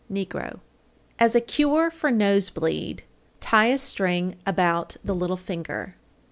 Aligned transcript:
(negro)._ 0.11 0.45
813. 0.47 0.59
As 1.19 1.35
a 1.35 1.41
cure 1.41 1.91
for 1.91 2.09
nose 2.09 2.49
bleed, 2.49 3.03
tie 3.39 3.67
a 3.67 3.77
string 3.77 4.35
about 4.47 4.95
the 5.03 5.13
little 5.13 5.37
finger. 5.37 5.95